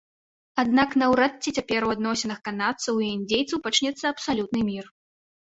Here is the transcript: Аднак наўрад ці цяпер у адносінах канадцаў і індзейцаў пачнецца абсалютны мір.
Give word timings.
Аднак 0.61 0.95
наўрад 1.01 1.33
ці 1.43 1.53
цяпер 1.61 1.85
у 1.89 1.91
адносінах 1.95 2.39
канадцаў 2.49 2.95
і 3.05 3.11
індзейцаў 3.19 3.63
пачнецца 3.69 4.05
абсалютны 4.13 4.67
мір. 4.73 4.85